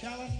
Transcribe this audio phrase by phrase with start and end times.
[0.00, 0.37] Challenge.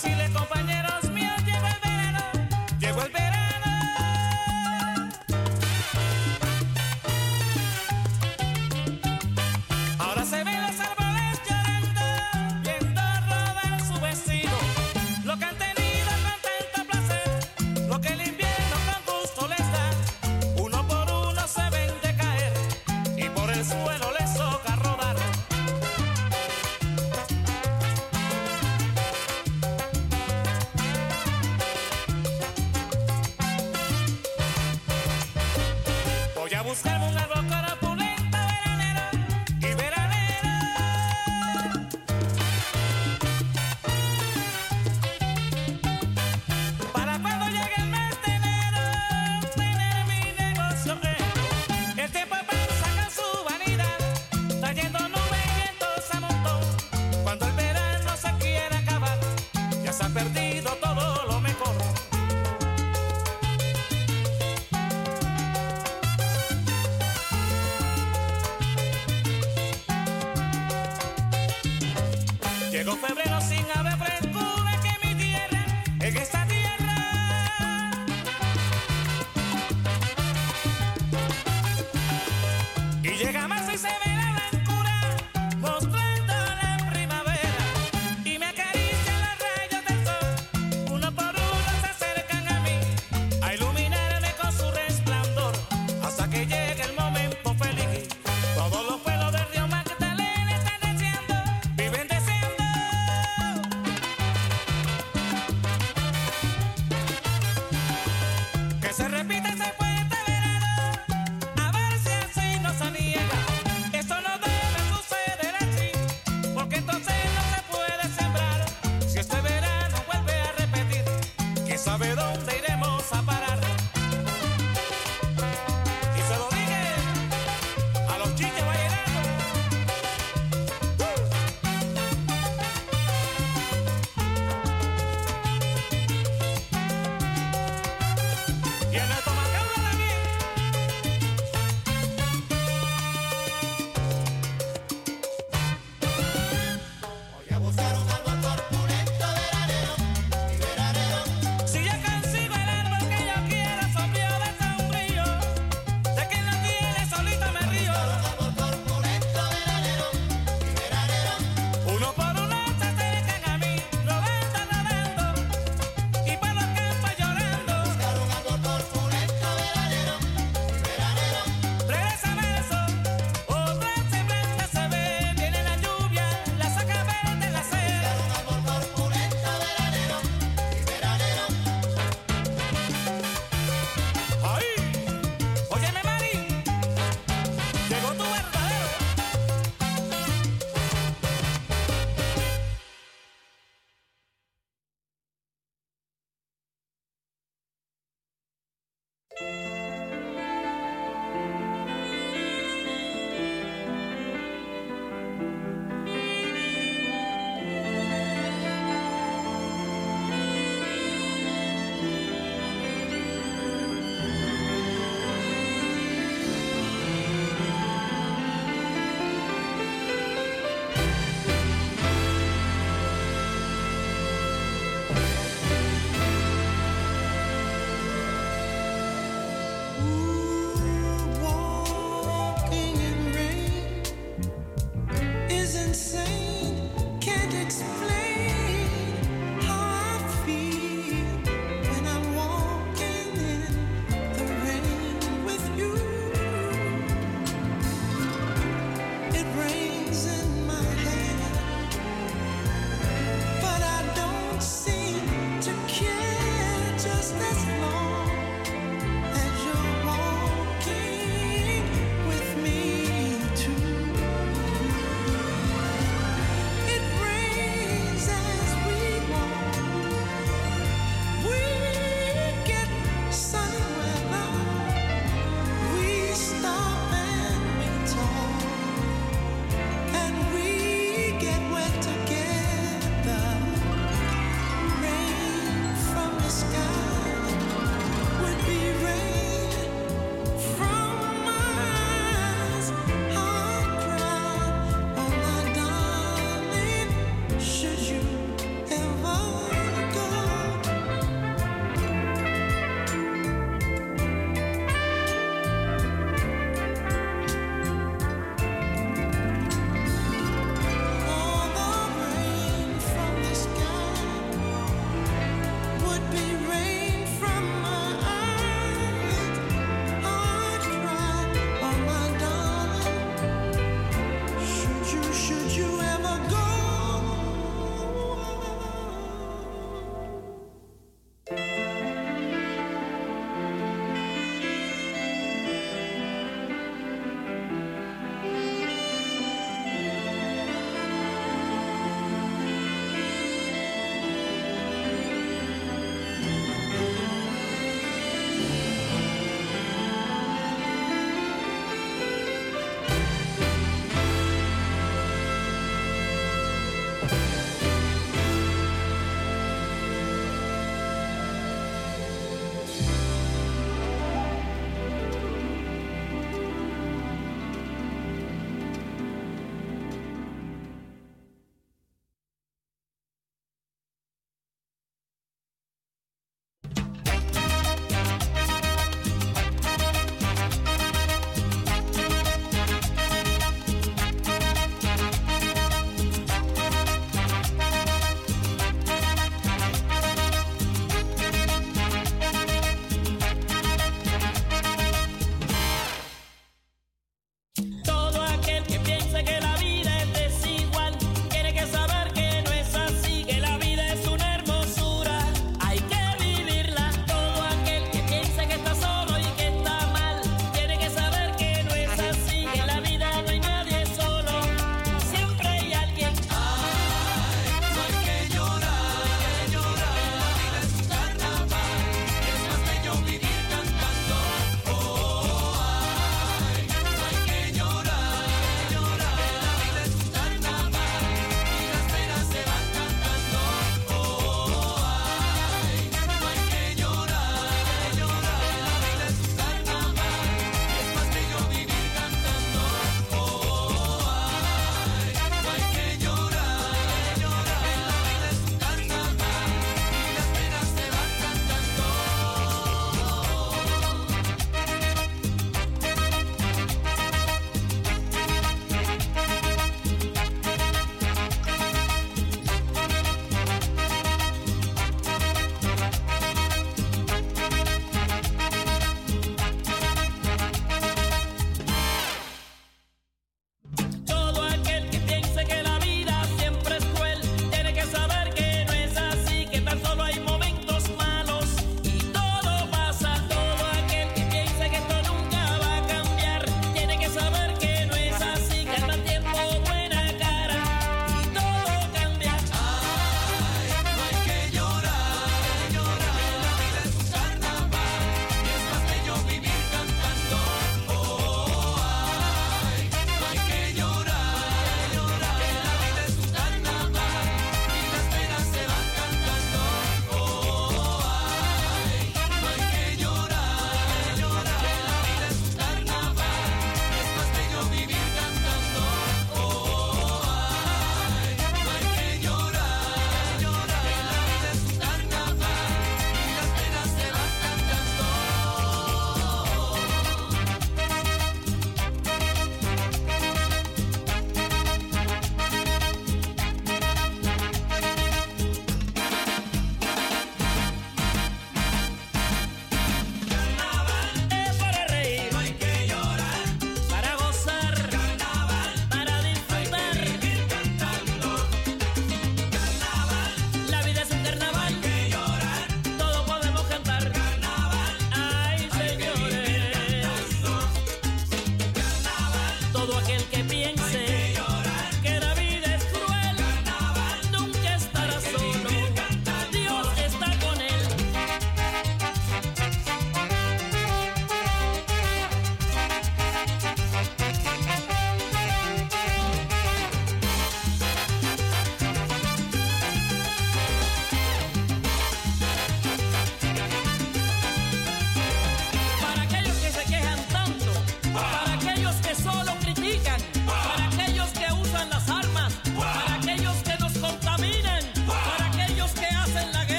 [0.00, 0.28] Decirle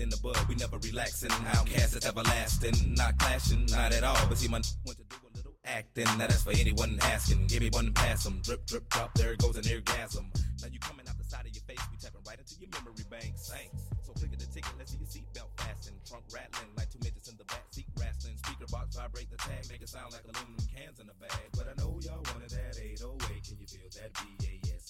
[0.00, 0.36] it in the bud.
[0.48, 1.30] We never relaxing.
[1.52, 2.94] Outcast is everlasting.
[2.94, 4.26] Not clashing, not at all.
[4.28, 6.08] But see, my went to do a little acting.
[6.18, 7.46] Now that's for anyone asking.
[7.46, 8.40] Give me one pass them.
[8.42, 9.14] Drip, drip, drop.
[9.14, 10.32] There goes an orgasm.
[10.62, 11.80] Now you coming out the side of your face.
[11.90, 13.36] We tapping right into your memory bank.
[13.36, 13.76] Thanks.
[14.02, 14.72] So click the ticket.
[14.78, 15.94] Let's see your seatbelt fasten.
[16.08, 18.36] Trunk rattling like two midgets in the back seat rattling.
[18.40, 19.68] Speaker box vibrate the tag.
[19.68, 21.44] Make it sound like aluminum cans in a bag.
[21.52, 23.44] But I know y'all wanted that 808.
[23.44, 24.10] Can you feel that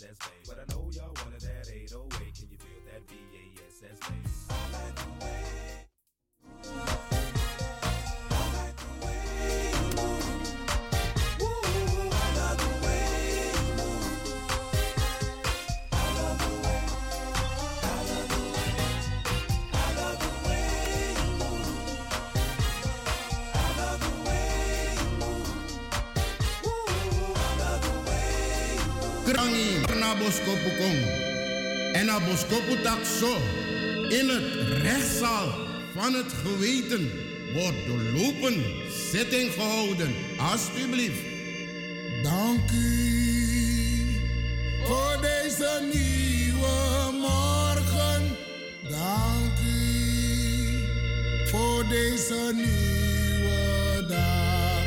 [0.01, 0.17] bass?
[0.47, 2.10] But I know y'all wanted that 808.
[30.21, 30.99] boskopu kon.
[31.93, 32.19] En na
[33.19, 33.37] zo.
[34.09, 35.49] In het rechtszaal
[35.95, 37.11] van het geweten
[37.55, 38.65] wordt doorlopen
[39.13, 40.15] zitting gehouden.
[40.39, 41.21] Alsjeblieft.
[42.23, 43.01] Dank u
[44.85, 48.37] voor deze nieuwe morgen.
[48.89, 49.89] Dank u
[51.47, 54.85] voor deze nieuwe dag.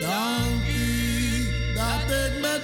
[0.00, 2.62] Dank u dat ik met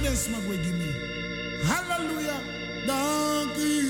[0.00, 0.94] guidance, magwe give me.
[1.62, 2.40] Hallelujah.
[2.86, 3.89] Dank u.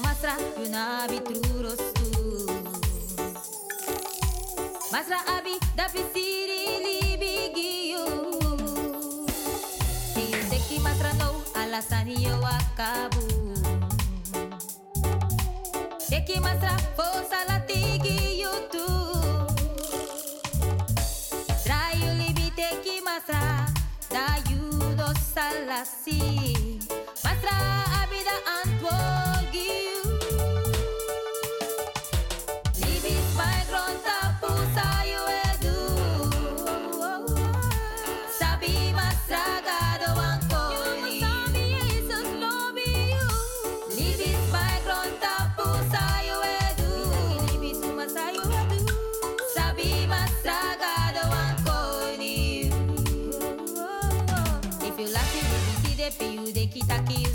[0.00, 1.18] masra yu na abi
[4.92, 8.04] Masra abi da fisiri libigiyu
[10.14, 11.28] Tiu seki masra no
[11.60, 13.24] alasani yo akabu
[16.08, 17.61] Seki masra fo salat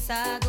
[0.08, 0.47] pensado.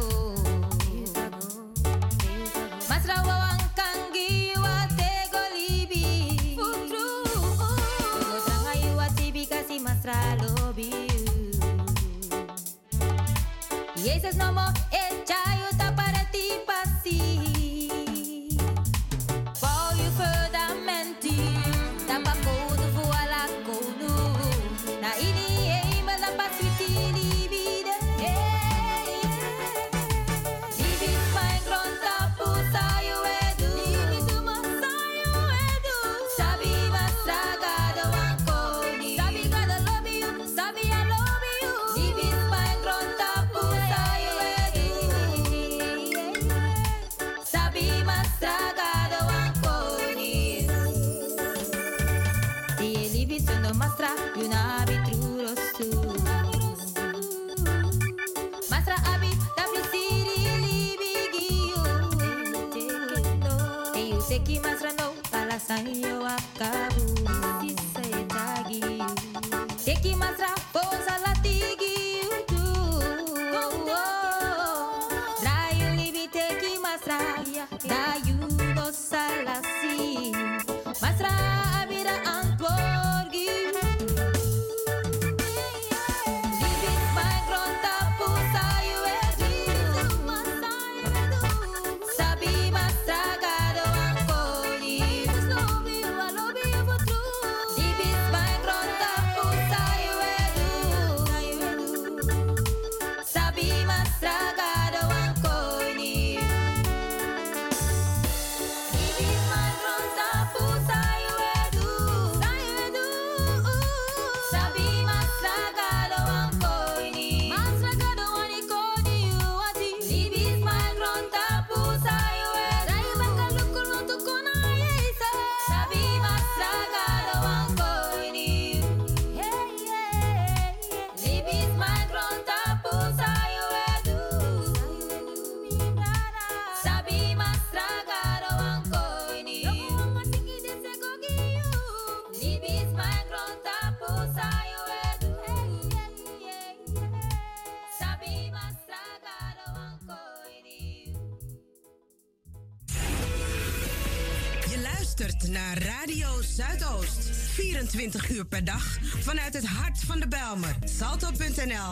[161.28, 161.87] op.nl.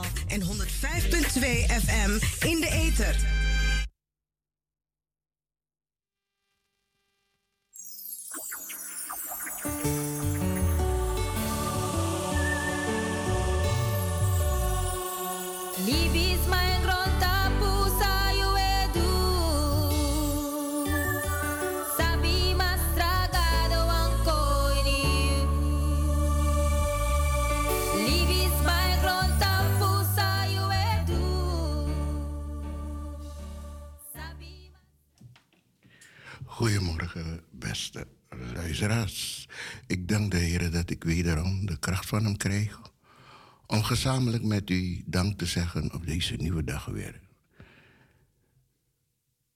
[44.06, 47.20] gezamenlijk met u dank te zeggen op deze nieuwe dag weer.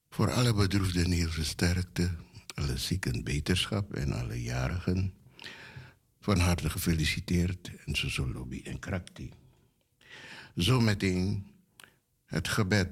[0.09, 2.11] Voor alle bedroefden hier versterkte,
[2.55, 5.14] alle zieken beterschap en alle jarigen.
[6.20, 9.30] Van harte gefeliciteerd en zo zo lobby en krakti.
[10.55, 11.46] Zometeen
[12.24, 12.90] het gebed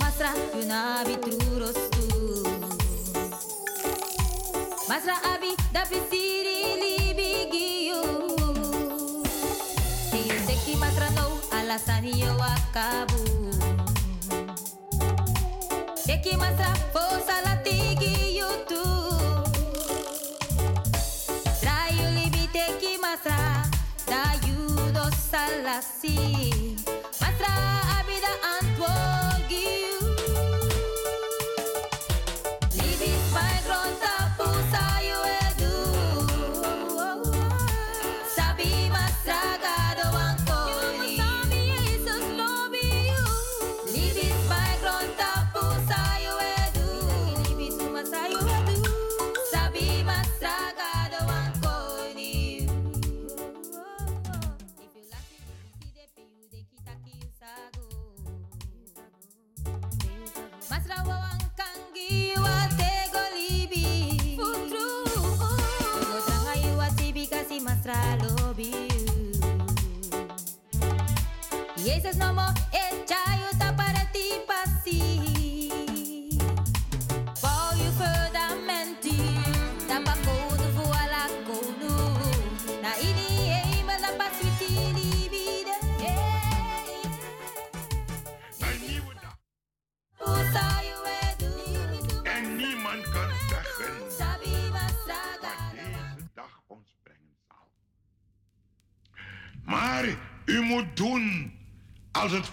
[0.00, 2.06] masra yuna bitruros tu
[4.88, 8.02] Masra abi da pisiri libi giyu.
[10.10, 11.26] Tiyo seki masra no
[11.58, 13.20] alasani yo akabu
[16.06, 16.70] Seki masra
[72.16, 72.45] no mo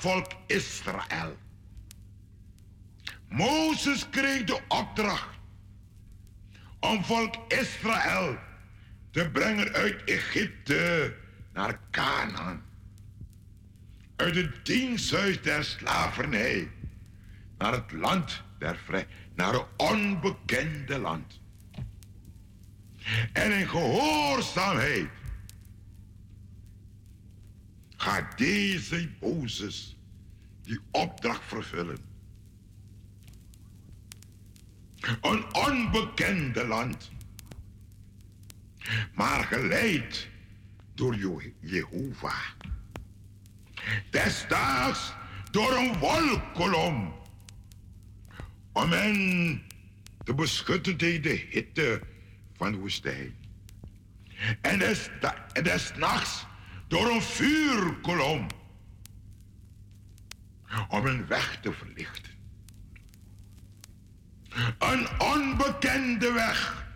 [0.03, 1.37] volk Israël.
[3.27, 5.37] Mozes kreeg de opdracht
[6.79, 8.37] om volk Israël
[9.11, 11.15] te brengen uit Egypte
[11.53, 12.63] naar Canaan.
[14.15, 16.71] Uit het diensthuis der slavernij
[17.57, 21.39] naar het land der vrij, naar een onbekende land.
[23.33, 25.09] En in gehoorzaamheid
[28.03, 29.97] gaat deze Mozes
[30.61, 31.97] die opdracht vervullen.
[35.21, 37.11] Een onbekende land,
[39.13, 40.27] maar geleid
[40.93, 42.43] door Je- Jehovah.
[44.09, 45.13] Desdaags
[45.51, 47.13] door een wolkolom
[48.71, 49.61] om hen
[50.23, 52.01] te beschutten tegen de hitte
[52.57, 53.35] van de woestijn.
[54.61, 55.09] En des,
[55.53, 56.45] en des nachts
[56.93, 58.47] door een vuurkolom
[60.87, 62.31] om hun weg te verlichten.
[64.79, 66.87] Een onbekende weg,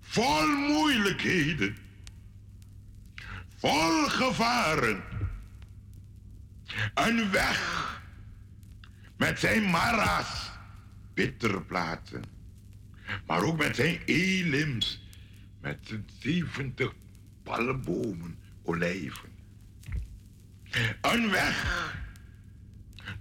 [0.00, 1.76] vol moeilijkheden,
[3.56, 5.02] vol gevaren.
[6.94, 8.02] Een weg
[9.16, 10.50] met zijn mara's,
[11.14, 12.24] bittere plaatsen.
[13.26, 15.06] Maar ook met zijn elims,
[15.60, 16.92] met zijn 70
[17.50, 19.28] palmbomen, olijven.
[21.00, 21.94] Een weg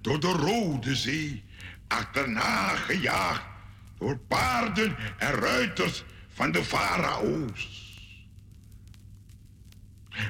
[0.01, 1.43] door de Rode Zee,
[1.87, 3.43] achterna gejaagd
[3.97, 7.87] door paarden en ruiters van de farao's.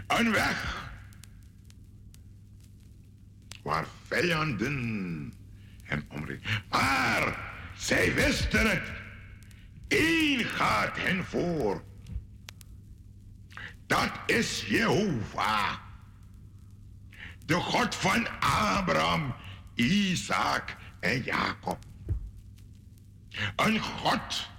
[0.07, 0.91] Een weg
[3.63, 5.33] waar vijanden
[5.83, 6.43] hem omringen.
[6.69, 8.91] Maar zij wisten het.
[9.87, 11.83] Eén gaat hen voor.
[13.89, 15.73] Dat is Jehovah.
[17.45, 19.33] De God van Abraham,
[19.73, 21.77] Isaac en Jacob.
[23.55, 24.49] Een God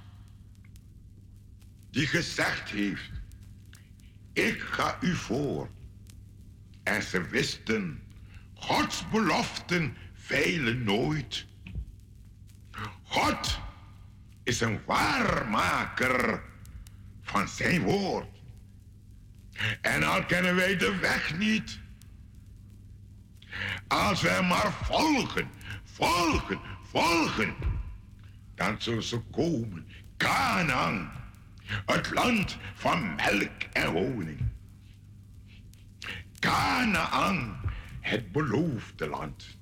[1.91, 3.11] die gezegd heeft,
[4.33, 5.71] ik ga u voor.
[6.83, 8.03] En ze wisten,
[8.55, 11.47] Gods beloften veilen nooit.
[13.03, 13.59] God
[14.43, 16.43] is een waarmaker
[17.23, 18.30] van zijn woord.
[19.81, 21.79] En al kennen wij de weg niet.
[23.89, 25.49] Als wij maar volgen,
[25.85, 27.55] volgen, volgen,
[28.55, 29.87] dan zullen ze komen.
[30.17, 31.13] Canaan,
[31.87, 34.41] het land van melk en honing.
[36.39, 37.61] Canaan,
[38.01, 39.59] het beloofde land.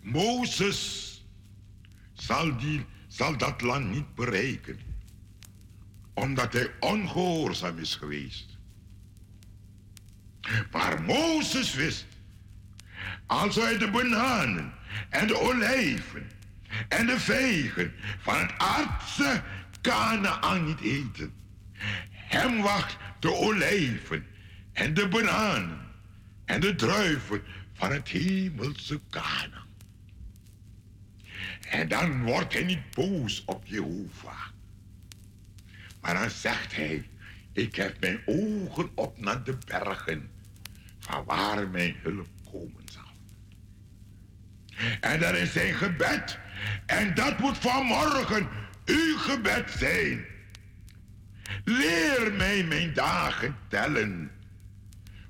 [0.00, 1.24] Mozes
[2.12, 4.78] zal, die, zal dat land niet bereiken,
[6.16, 8.58] omdat hij ongehoorzaam is geweest.
[10.70, 12.06] Maar Mozes wist,
[13.26, 14.72] als hij de bananen
[15.08, 16.30] en de olijven
[16.88, 19.42] en de vegen van het aardse
[19.80, 21.34] Canaan niet eten,
[22.10, 24.26] hem wacht de olijven
[24.72, 25.80] en de bananen
[26.44, 29.66] en de druiven van het hemelse Canaan.
[31.68, 34.55] En dan wordt hij niet boos op Jehovah.
[36.06, 37.08] Maar dan zegt hij,
[37.52, 40.30] ik heb mijn ogen op naar de bergen,
[40.98, 43.12] van waar mijn hulp komen zal.
[45.00, 46.38] En dat is zijn gebed.
[46.86, 48.48] En dat moet vanmorgen
[48.84, 50.24] uw gebed zijn.
[51.64, 54.30] Leer mij mijn dagen tellen,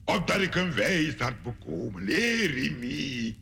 [0.05, 2.05] opdat ik een wijsheid bekomen.
[2.05, 3.35] Leer me,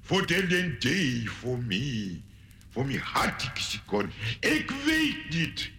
[0.00, 2.22] voor de day voor mij,
[2.70, 3.80] voor mij had ik.
[4.40, 5.70] Ik weet niet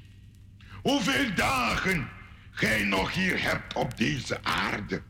[0.83, 2.09] hoeveel dagen
[2.51, 5.01] gij nog hier hebt op deze aarde.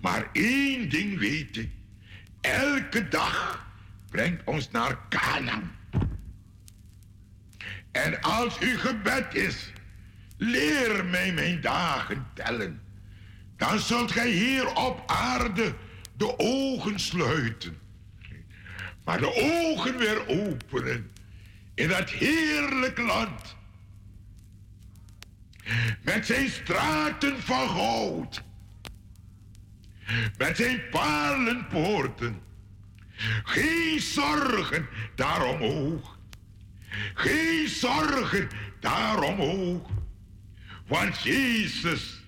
[0.00, 1.70] Maar één ding weet ik.
[2.40, 3.66] Elke dag
[4.10, 5.76] brengt ons naar Canaan.
[7.92, 9.72] En als uw gebed is,
[10.36, 12.82] leer mij mijn dagen tellen.
[13.56, 15.74] Dan zult gij hier op aarde
[16.16, 17.78] de ogen sluiten.
[19.04, 21.10] Maar de ogen weer openen
[21.74, 23.56] in dat heerlijk land.
[26.02, 28.42] Met zijn straten van goud.
[30.38, 32.42] Met zijn palenpoorten.
[33.44, 36.18] Geen zorgen daaromhoog.
[37.14, 38.48] Geen zorgen
[38.80, 39.90] daaromhoog.
[40.86, 42.22] Want Jezus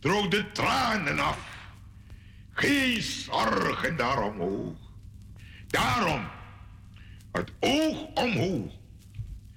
[0.00, 1.38] droog de tranen af.
[2.52, 4.76] Geen zorgen daaromhoog.
[5.66, 6.26] Daarom
[7.32, 8.72] het oog omhoog.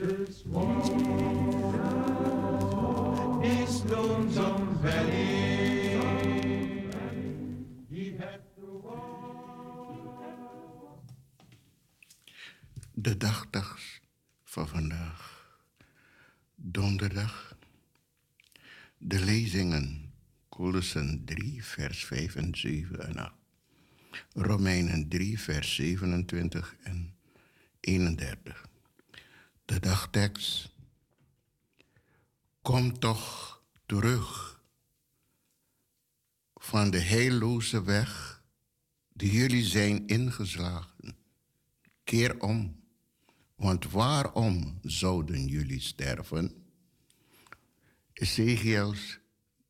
[0.00, 0.26] De
[13.16, 14.00] dagdags
[14.44, 15.58] van vandaag,
[16.54, 17.56] donderdag.
[18.98, 20.12] De lezingen,
[20.48, 23.32] Colossen 3, vers 5 en 7 en 8.
[24.32, 27.14] Romeinen 3, vers 27 en
[27.80, 28.69] 31.
[29.70, 30.70] De dagtekst.
[32.62, 34.60] Kom toch terug
[36.54, 38.42] van de heilloze weg
[39.12, 41.16] die jullie zijn ingeslagen.
[42.04, 42.84] Keer om,
[43.54, 46.64] want waarom zouden jullie sterven?
[48.12, 49.18] Ezekiels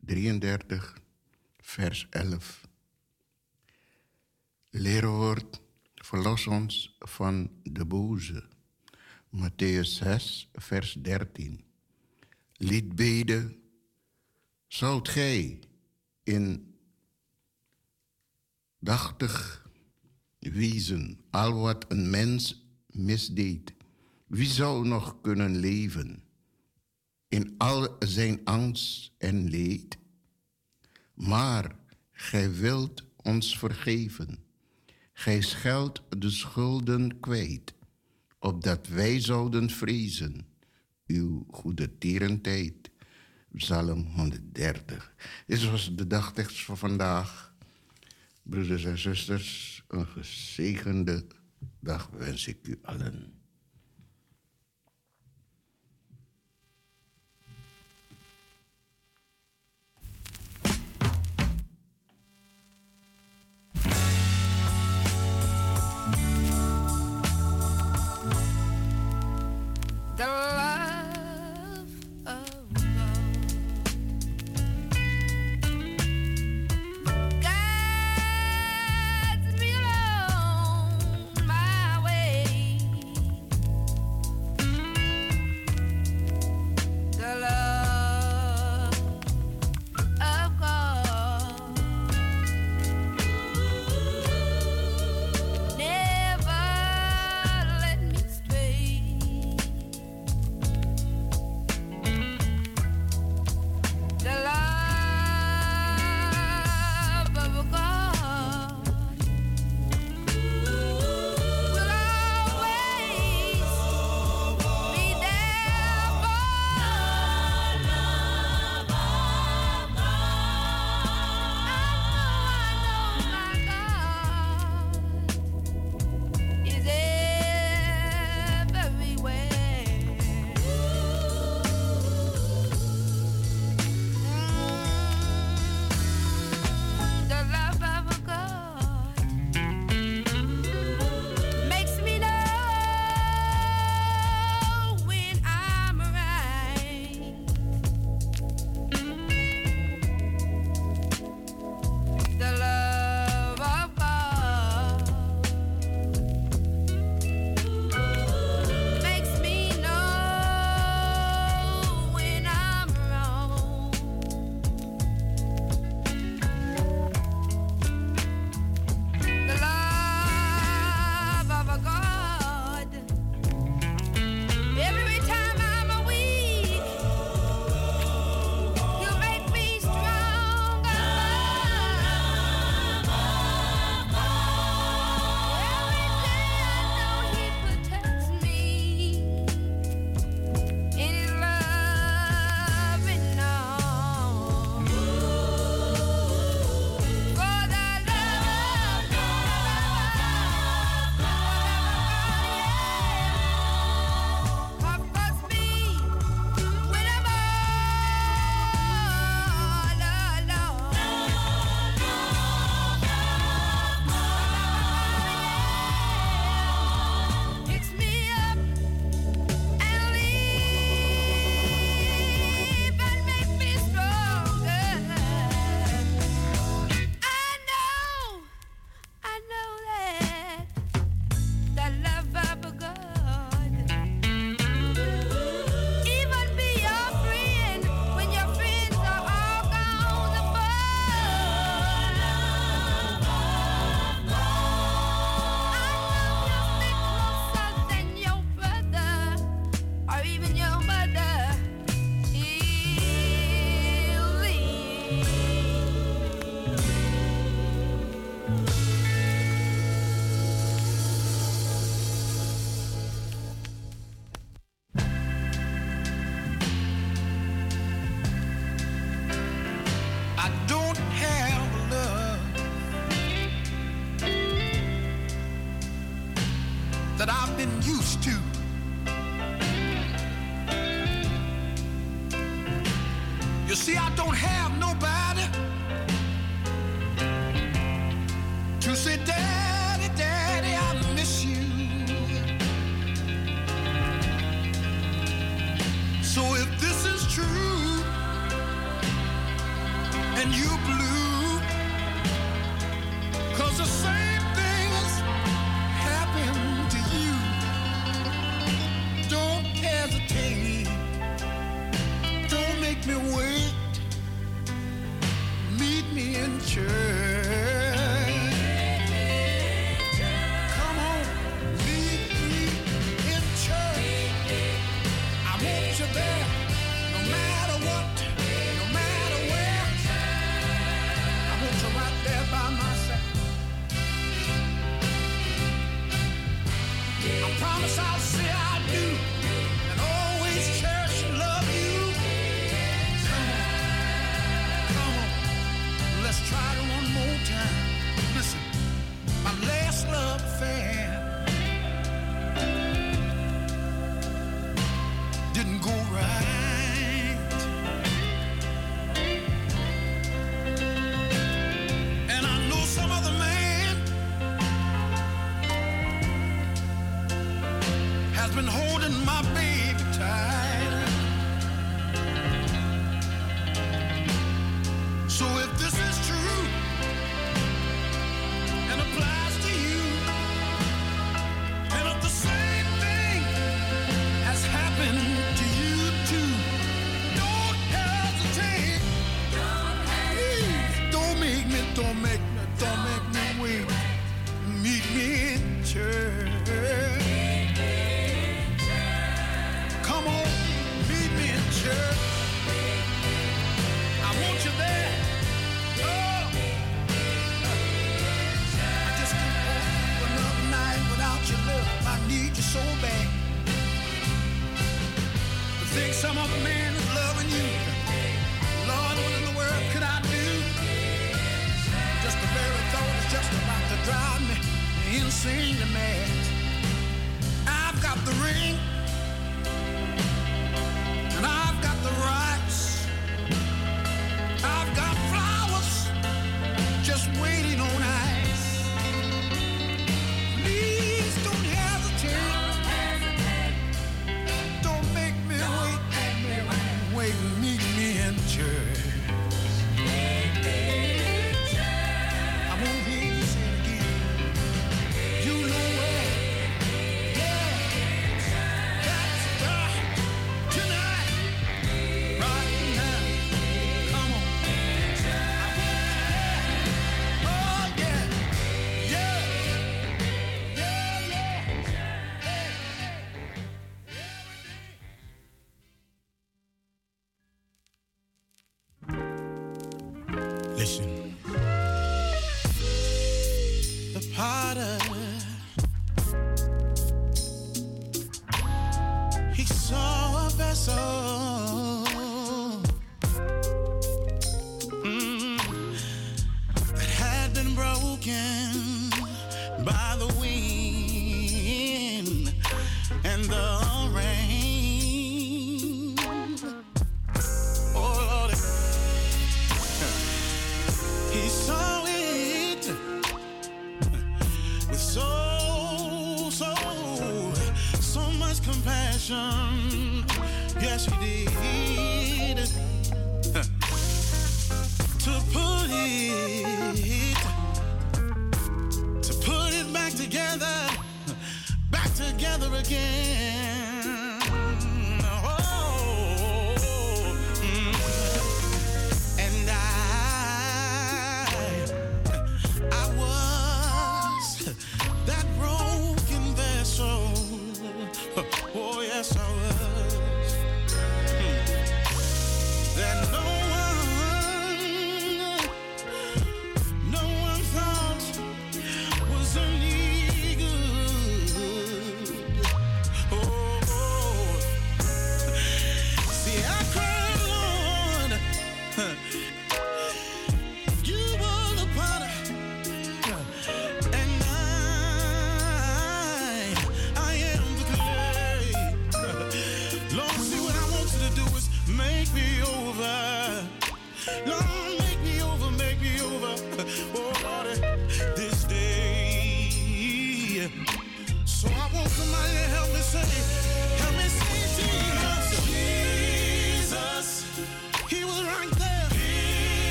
[0.00, 0.98] 33,
[1.58, 2.68] vers 11.
[4.70, 5.60] Leerwoord,
[5.94, 8.54] verlos ons van de boze.
[9.36, 11.62] Matthäus 6, vers 13.
[12.56, 13.56] Liedbeden,
[14.66, 15.60] zoudt gij
[16.22, 16.74] in
[18.78, 19.66] dachtig
[20.38, 23.74] wezen al wat een mens misdeed,
[24.26, 26.22] wie zou nog kunnen leven
[27.28, 29.98] in al zijn angst en leed?
[31.14, 31.78] Maar
[32.10, 34.38] gij wilt ons vergeven,
[35.12, 37.75] gij scheldt de schulden kwijt
[38.46, 40.46] opdat wij zouden vrezen
[41.06, 42.90] uw goede tierentijd.
[43.52, 45.14] Psalm 130.
[45.46, 47.54] Dit was de dagtekst voor vandaag.
[48.42, 51.26] Broeders en zusters, een gezegende
[51.80, 53.35] dag wens ik u allen.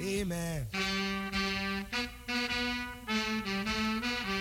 [0.00, 0.66] Amen.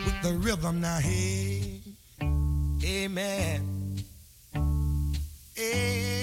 [0.06, 1.82] With the rhythm now, hey.
[2.84, 4.04] Amen.
[5.58, 6.21] Amen.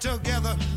[0.00, 0.69] Together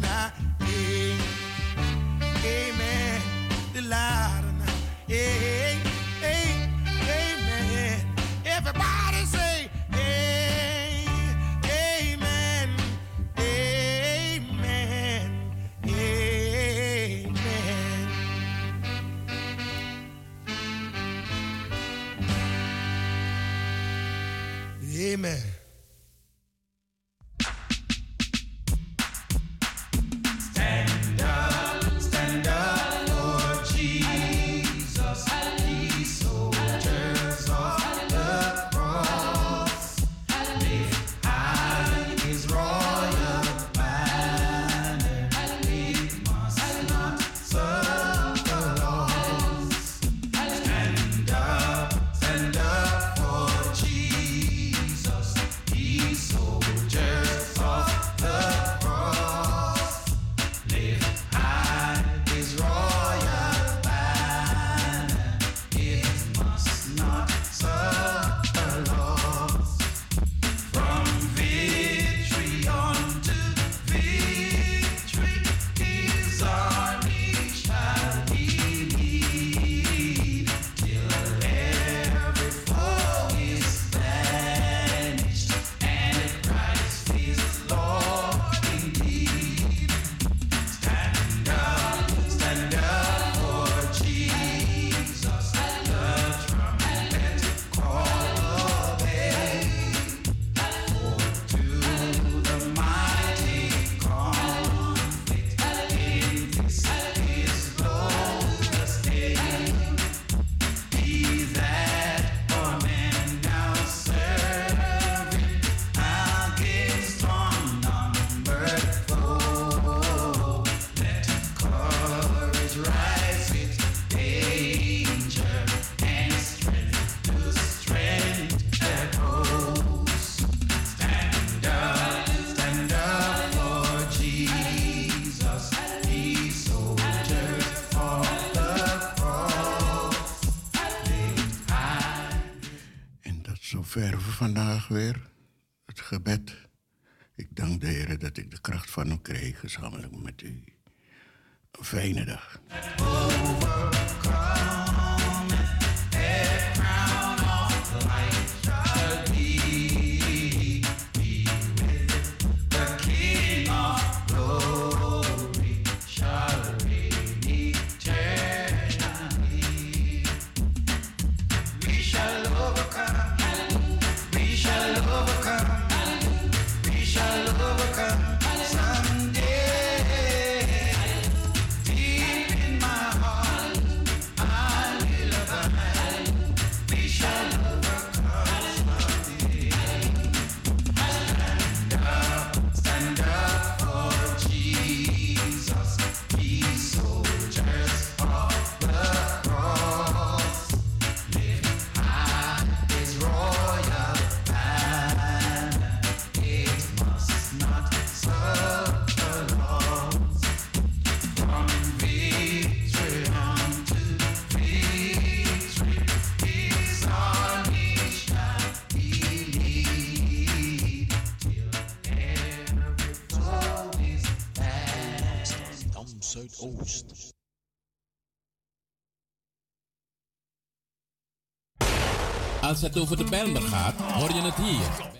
[232.73, 235.11] Als het over de Bijlmer gaat, hoor je het hier.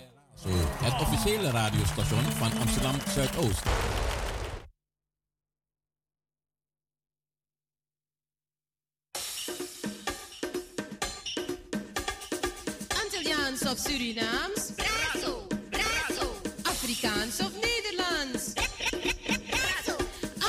[0.42, 0.48] Zo,
[0.82, 3.62] het officiële radiostation van Amsterdam Zuidoost.
[13.04, 14.72] Antilliaans of Surinaams?
[14.76, 16.36] Brazo, brazo.
[16.62, 18.52] Afrikaans of Nederlands?
[19.50, 19.96] Brazo.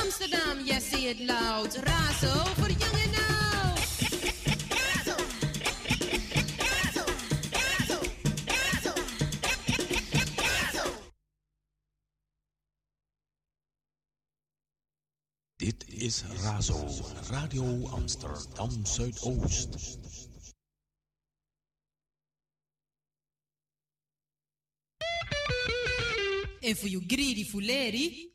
[0.02, 1.78] Amsterdam, yes, say it loud.
[1.84, 2.65] Razo
[16.16, 16.86] is Razo,
[17.30, 19.98] Radio Amsterdam Zuidoost.
[26.60, 28.32] En voor you greedy fuleri,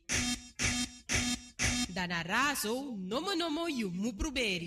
[1.93, 4.65] dan razo, nomo nomo you mu proberi.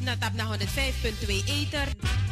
[0.00, 2.23] Na tap na 105.2 ether.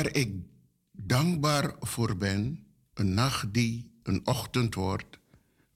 [0.00, 0.32] Waar ik
[0.92, 5.18] dankbaar voor ben, een nacht die een ochtend wordt,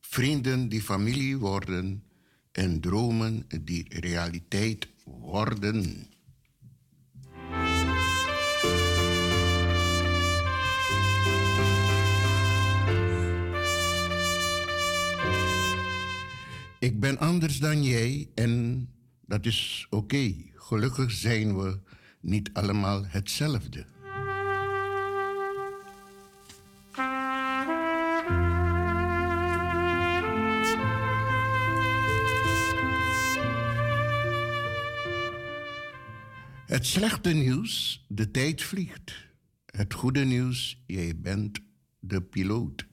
[0.00, 2.04] vrienden die familie worden
[2.52, 6.06] en dromen die realiteit worden.
[16.78, 18.88] Ik ben anders dan jij en
[19.26, 20.34] dat is oké.
[20.54, 21.78] Gelukkig zijn we
[22.20, 23.92] niet allemaal hetzelfde.
[36.74, 39.14] Het slechte nieuws, de tijd vliegt.
[39.66, 41.60] Het goede nieuws, jij bent
[41.98, 42.86] de piloot.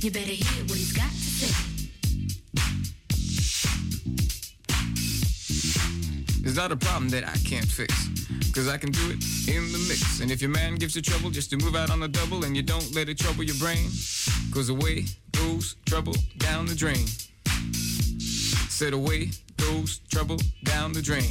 [0.00, 1.78] You better hear what he's got to say.
[6.58, 7.94] Not a problem that I can't fix.
[8.52, 10.20] Cause I can do it in the mix.
[10.20, 12.56] And if your man gives you trouble just to move out on the double and
[12.56, 13.88] you don't let it trouble your brain,
[14.52, 17.06] cause away goes trouble down the drain.
[18.68, 21.30] Said away goes trouble down the drain.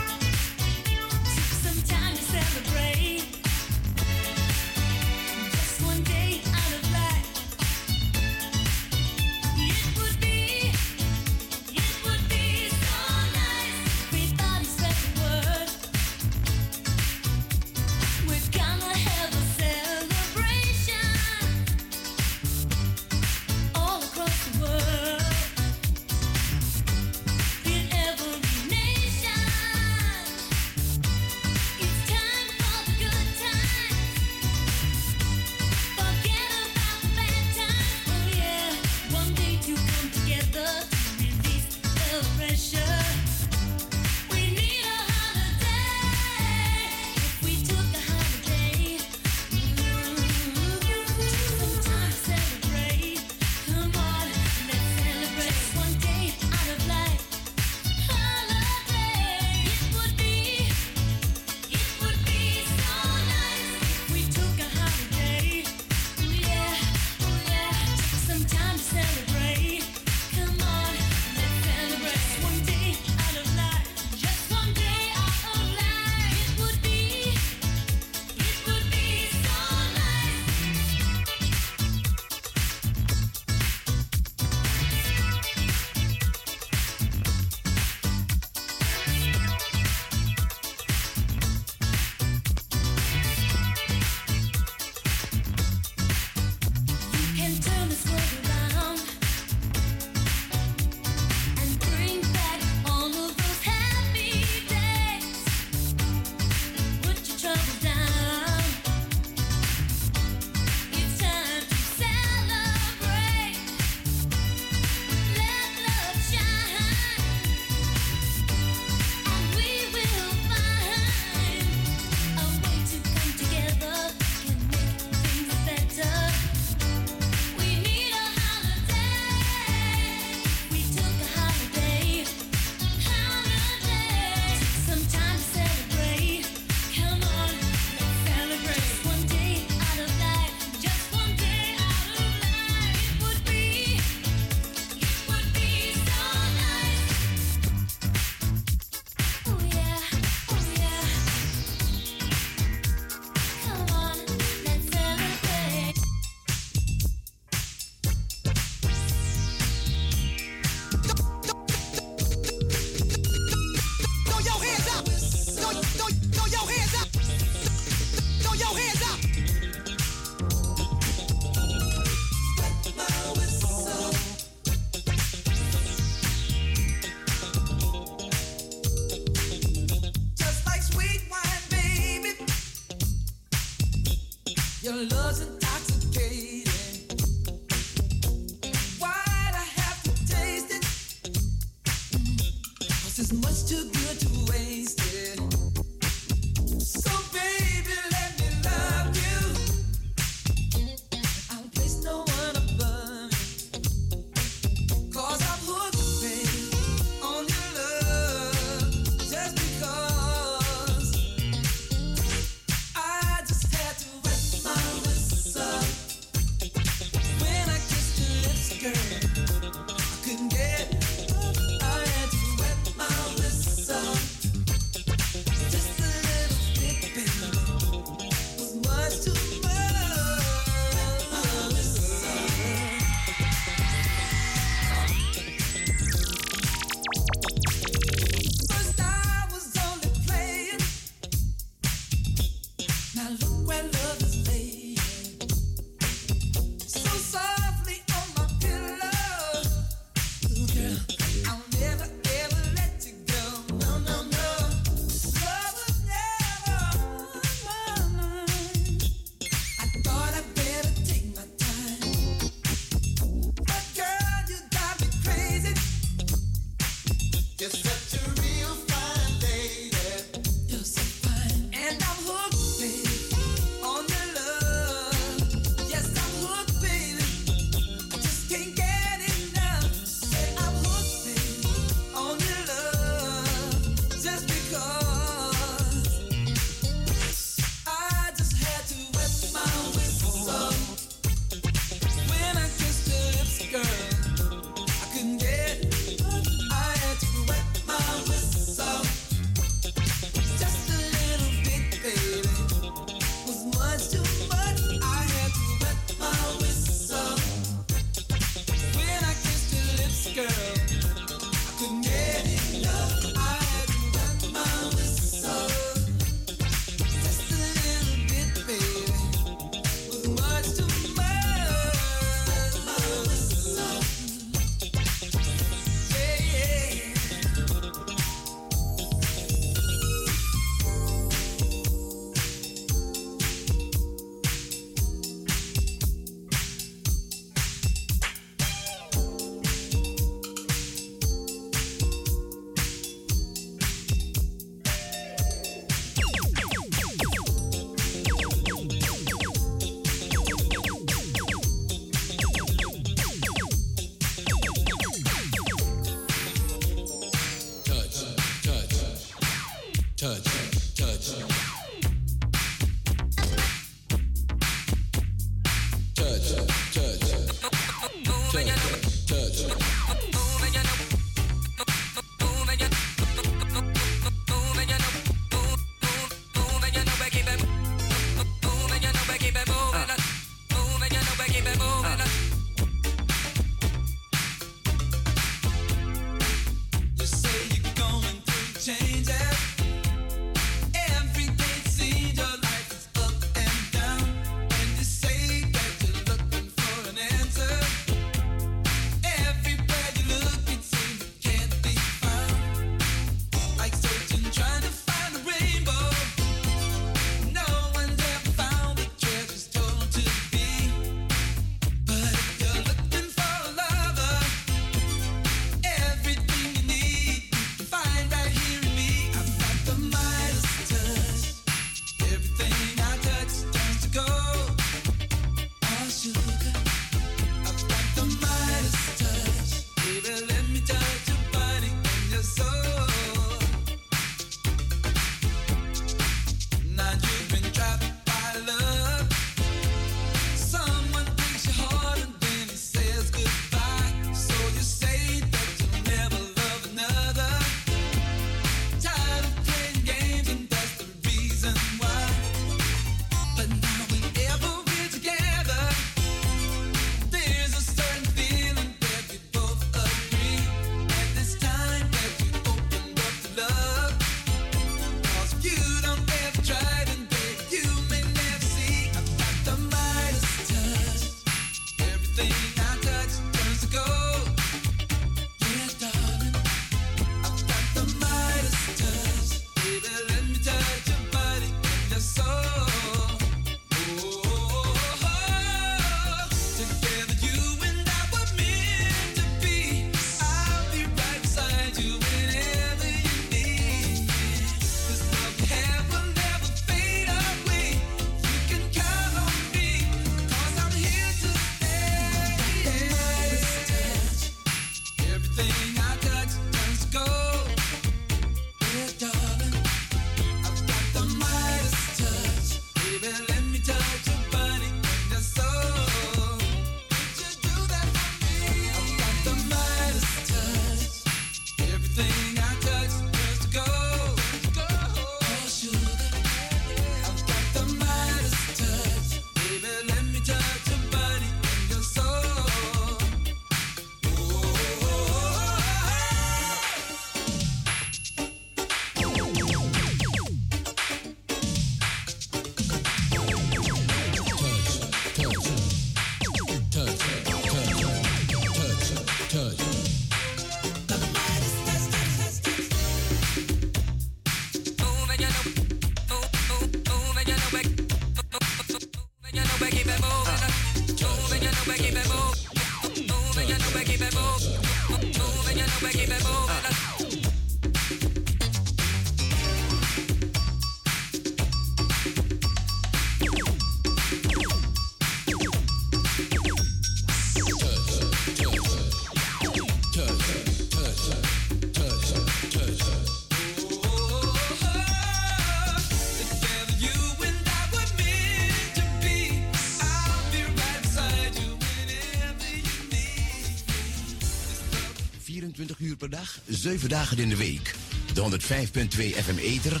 [596.46, 597.94] zeven 7 dagen in de week.
[598.34, 600.00] De 105.2 FM Eter.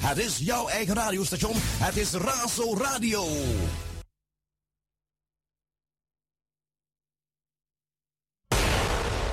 [0.00, 1.54] Het is jouw eigen radiostation.
[1.56, 3.26] Het is Raso Radio.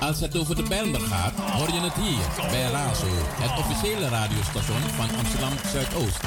[0.00, 4.80] Als het over de Bijlmer gaat, hoor je het hier bij Razo, het officiële radiostation
[4.80, 6.20] van Amsterdam Zuidoost.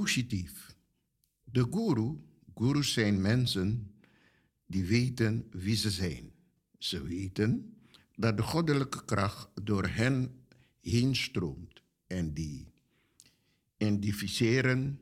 [0.00, 0.76] Positief.
[1.44, 2.16] De guru,
[2.54, 3.90] gurus zijn mensen
[4.66, 6.32] die weten wie ze zijn.
[6.78, 7.76] Ze weten
[8.14, 10.44] dat de goddelijke kracht door hen
[10.80, 12.72] heen stroomt en die
[13.76, 15.00] identificeren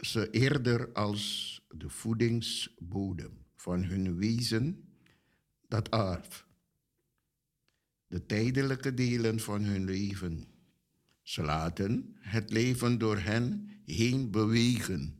[0.00, 4.88] ze eerder als de voedingsbodem van hun wezen,
[5.68, 6.46] dat aard.
[8.06, 10.44] De tijdelijke delen van hun leven.
[11.22, 15.14] Ze laten het leven door hen heen bewegen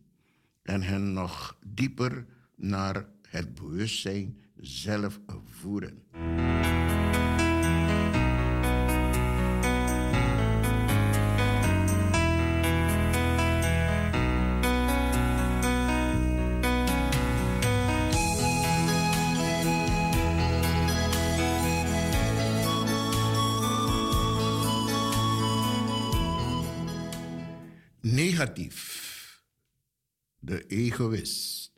[0.63, 6.03] en hen nog dieper naar het bewustzijn zelf voeren.
[30.39, 31.73] De egoïst.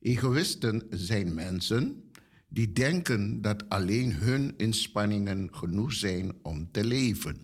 [0.00, 2.10] Egoïsten zijn mensen
[2.48, 7.36] die denken dat alleen hun inspanningen genoeg zijn om te leven.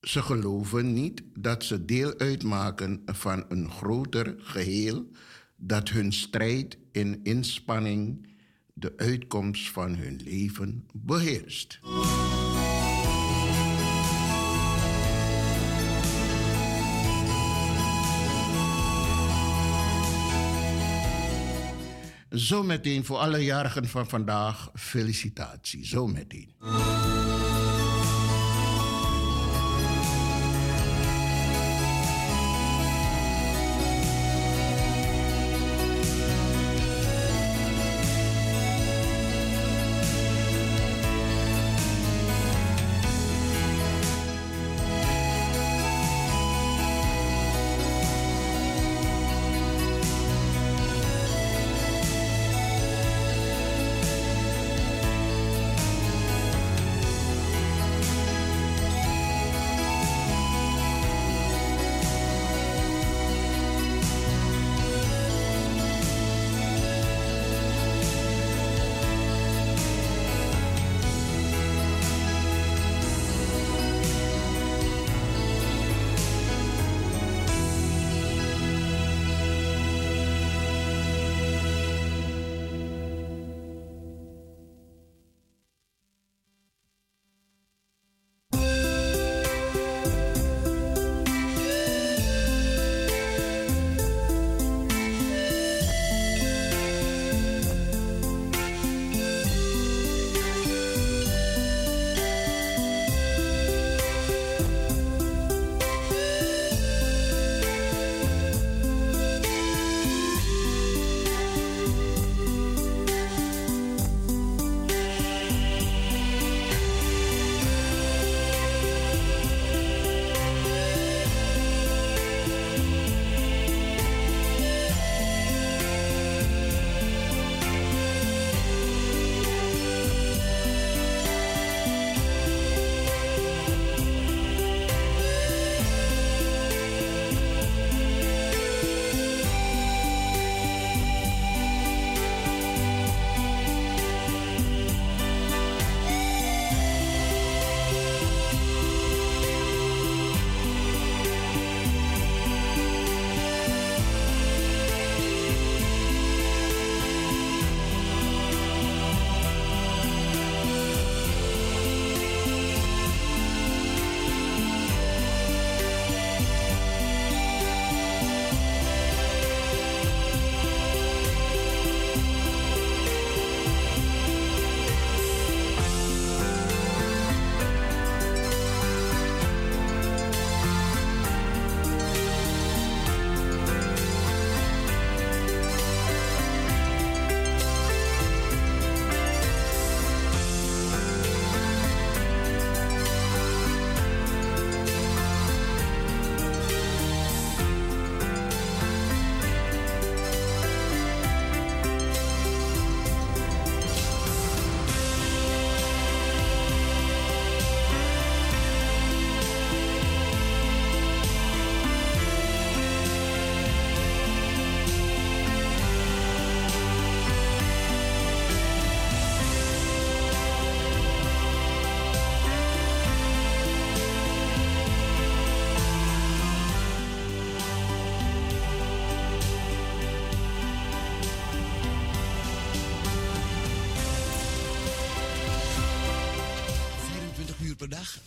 [0.00, 5.06] Ze geloven niet dat ze deel uitmaken van een groter geheel,
[5.56, 8.28] dat hun strijd in inspanning
[8.74, 11.78] de uitkomst van hun leven beheerst.
[22.38, 25.86] Zometeen voor alle jarigen van vandaag felicitatie.
[25.86, 26.54] Zometeen.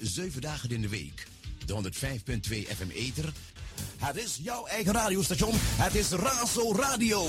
[0.01, 1.27] 7 dagen in de week.
[1.65, 3.33] De 105.2 FM Eter.
[3.97, 5.53] Het is jouw eigen radiostation.
[5.55, 7.25] Het is Razo Radio.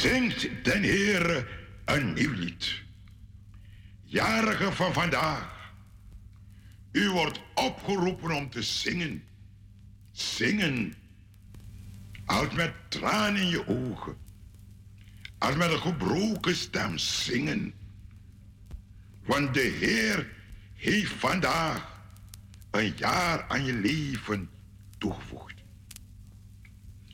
[0.00, 1.46] Zingt den Heere
[1.84, 2.82] een nieuw lied.
[4.02, 5.72] Jarigen van vandaag,
[6.92, 9.24] u wordt opgeroepen om te zingen.
[10.12, 10.94] Zingen,
[12.24, 14.16] als met tranen in je ogen,
[15.38, 17.74] als met een gebroken stem zingen.
[19.24, 20.28] Want de Heer
[20.74, 22.00] heeft vandaag
[22.70, 24.50] een jaar aan je leven
[24.98, 25.54] toegevoegd.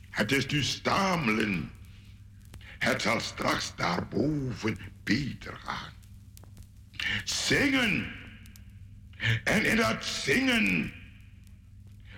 [0.09, 1.69] Het is nu stamelen.
[2.85, 5.93] Het zal straks daarboven beter gaan.
[7.23, 8.11] Zingen.
[9.43, 10.93] En in dat zingen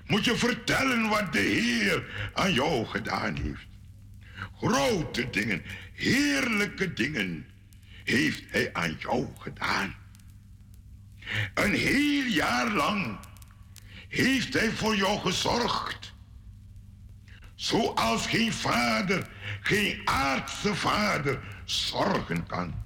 [0.08, 3.68] moet je vertellen wat de Heer aan jou gedaan heeft.
[4.58, 5.62] Grote dingen,
[5.94, 7.46] heerlijke dingen
[8.04, 9.96] heeft Hij aan jou gedaan.
[11.54, 13.20] Een heel jaar lang
[14.08, 16.14] heeft Hij voor jou gezorgd.
[17.56, 19.28] Zoals geen vader,
[19.68, 22.84] geen aardse vader zorgen kan.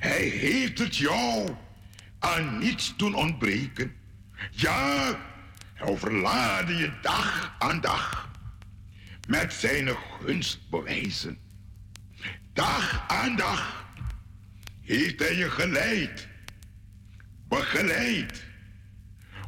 [0.00, 1.56] Hij heeft het jou
[2.18, 3.94] aan niets doen ontbreken.
[4.50, 5.18] Ja,
[5.74, 8.30] hij overlaadde je dag aan dag
[9.28, 11.38] met zijn gunstbewijzen.
[12.52, 13.86] Dag aan dag
[14.82, 16.28] heeft hij je geleid,
[17.48, 18.44] begeleid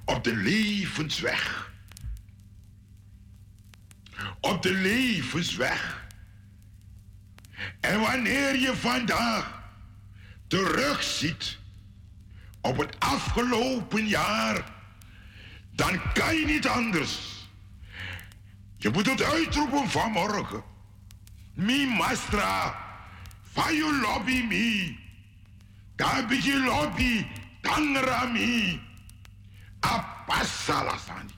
[0.04, 1.67] op de levensweg.
[4.40, 6.06] Op de levensweg.
[7.80, 9.62] En wanneer je vandaag
[10.46, 11.58] terugziet
[12.60, 14.64] op het afgelopen jaar,
[15.70, 17.18] dan kan je niet anders.
[18.76, 20.62] Je moet het uitroepen vanmorgen.
[21.54, 22.74] Mi mastra,
[23.52, 24.98] fayo lobby mi,
[25.96, 27.26] kabiji lobby,
[27.60, 28.80] tangra mi,
[29.80, 31.37] apasalasani.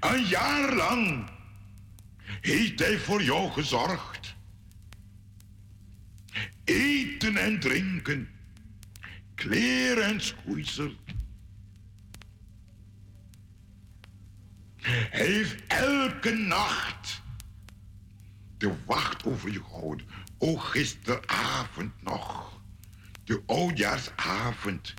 [0.00, 1.30] Een jaar lang
[2.40, 4.34] heeft hij voor jou gezorgd.
[6.64, 8.28] Eten en drinken,
[9.34, 10.92] kleren en schoeisel.
[14.84, 17.22] Hij heeft elke nacht
[18.58, 20.06] de wacht over je gehouden.
[20.38, 22.60] O gisteravond nog,
[23.24, 24.94] de oudjaarsavond.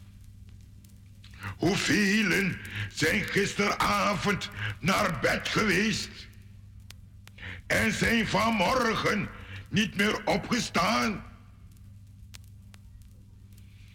[1.58, 2.52] Hoeveel
[2.90, 4.50] zijn gisteravond
[4.80, 6.28] naar bed geweest
[7.68, 9.30] en zijn vanmorgen
[9.70, 11.24] niet meer opgestaan?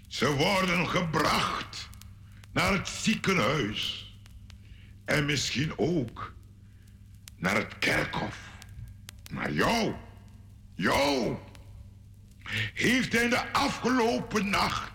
[0.08, 1.88] Ze worden gebracht
[2.52, 4.14] naar het ziekenhuis
[5.04, 6.34] en misschien ook
[7.36, 8.38] naar het kerkhof.
[9.30, 9.94] Maar jou,
[10.74, 11.36] jou,
[12.74, 14.90] heeft hij de afgelopen nacht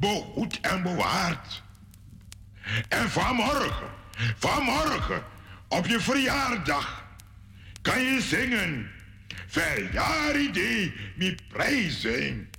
[0.00, 1.62] behoed en bewaard.
[2.88, 3.88] En vanmorgen,
[4.38, 5.22] vanmorgen,
[5.68, 7.04] op je verjaardag,
[7.82, 8.90] kan je zingen.
[9.46, 12.50] Verjaardag mi prijzen.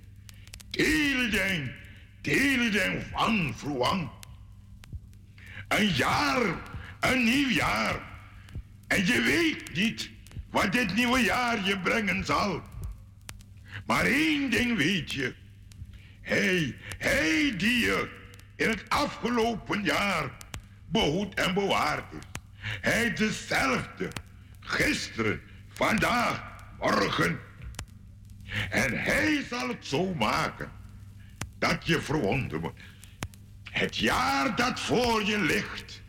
[0.70, 1.76] Teleden,
[2.22, 4.10] teleden van vroeg.
[5.68, 6.42] Een jaar,
[7.00, 8.02] een nieuw jaar.
[8.88, 10.10] En je weet niet
[10.50, 12.64] wat dit nieuwe jaar je brengen zal.
[13.86, 15.36] Maar één ding weet je.
[16.32, 18.10] Hij, hij die je
[18.56, 20.32] in het afgelopen jaar
[20.86, 22.42] behoed en bewaard is.
[22.82, 24.08] Hij dezelfde.
[24.60, 26.44] Gisteren, vandaag,
[26.80, 27.40] morgen.
[28.70, 30.72] En hij zal het zo maken
[31.60, 32.80] dat je verwonderd wordt.
[33.64, 36.02] Het jaar dat voor je ligt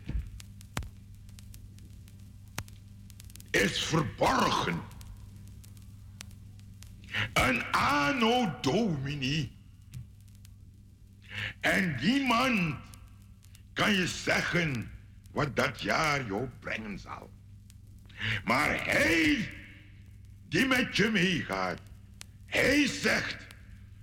[3.51, 4.81] is verborgen.
[7.33, 9.61] Een anno domini.
[11.63, 12.75] En niemand
[13.73, 14.91] kan je zeggen
[15.31, 17.31] wat dat jaar jou brengen zal.
[18.43, 19.49] Maar hij
[20.49, 21.79] die met je meegaat,
[22.45, 23.47] hij zegt,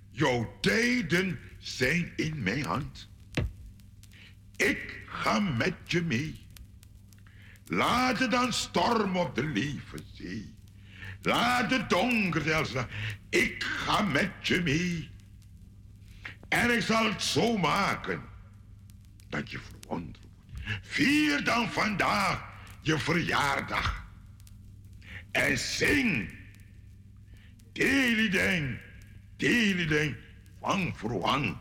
[0.09, 3.09] jouw tijden zijn in mijn hand.
[4.55, 6.45] Ik ga met je mee.
[7.65, 10.53] Laat het dan storm op de levenzee.
[11.21, 12.73] Laat het donker zelfs.
[13.29, 15.09] Ik ga met je mee.
[16.51, 18.21] En ik zal het zo maken
[19.29, 20.85] dat je verwonderd wordt.
[20.87, 22.43] Vier dan vandaag
[22.81, 24.05] je verjaardag.
[25.31, 26.29] En zing.
[27.71, 28.79] Delideng,
[29.37, 30.15] delideng,
[30.59, 31.57] van verwang.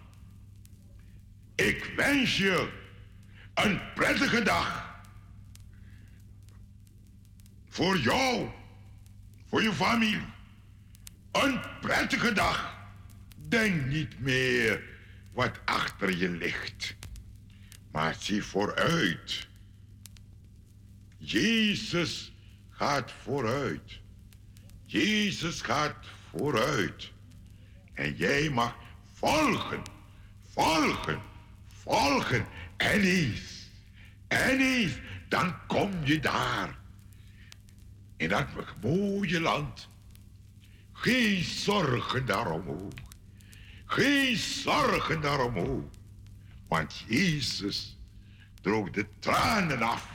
[1.55, 2.73] Ik wens je
[3.55, 4.99] een prettige dag.
[7.69, 8.49] Voor jou,
[9.49, 10.27] voor je familie.
[11.33, 12.80] Een prettige dag.
[13.51, 14.83] Denk niet meer
[15.33, 16.97] wat achter je ligt,
[17.91, 19.49] maar zie vooruit.
[21.17, 22.33] Jezus
[22.71, 24.01] gaat vooruit.
[24.85, 27.13] Jezus gaat vooruit.
[27.93, 28.77] En jij mag
[29.15, 29.83] volgen,
[30.53, 31.21] volgen,
[31.67, 32.47] volgen.
[32.77, 33.69] En eens,
[34.29, 34.99] en eens,
[35.29, 36.79] dan kom je daar.
[38.17, 38.47] In dat
[38.83, 39.89] mooie land.
[40.93, 42.91] Geen zorgen daarom
[43.91, 45.57] Geen zorgen daarom
[46.69, 47.99] Want Jezus
[48.63, 50.09] droog de tranen af.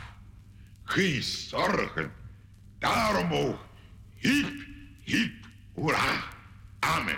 [0.84, 2.12] Geen zorgen
[2.80, 3.66] daarom ook.
[4.16, 4.68] Hiep,
[5.04, 6.24] hiep, hoera.
[6.80, 7.16] Amen.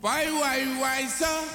[0.00, 1.47] Why, why, why so?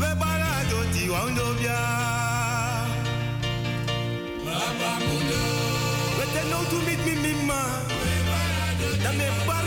[0.00, 1.80] We balato ti wando bia.
[4.44, 5.40] Baba mundo.
[6.18, 7.60] We te no to meet me mima.
[8.02, 8.88] We balato.
[9.02, 9.64] Da me bar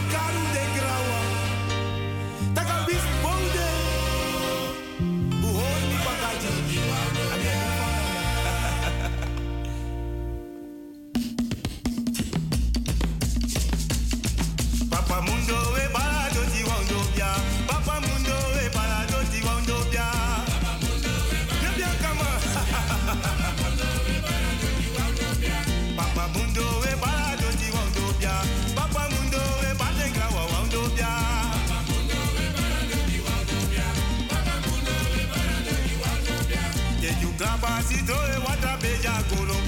[37.67, 39.66] pasito de Guatapeya, Colombia.